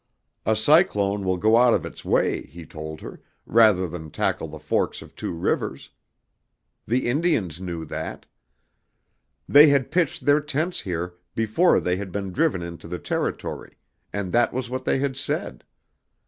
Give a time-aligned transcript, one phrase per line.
[0.47, 4.57] A cyclone will go out of its way, he told her, rather than tackle the
[4.57, 5.91] forks of two rivers.
[6.87, 8.25] The Indians knew that.
[9.47, 13.77] They had pitched their tents here before they had been driven into the Territory
[14.11, 15.63] and that was what they had said.